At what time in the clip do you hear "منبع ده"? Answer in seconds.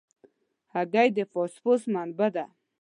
1.93-2.45